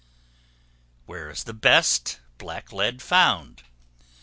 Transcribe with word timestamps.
Where 1.05 1.29
is 1.29 1.43
the 1.43 1.53
best 1.53 2.21
Black 2.39 2.71
Lead 2.71 3.03
found? 3.03 3.61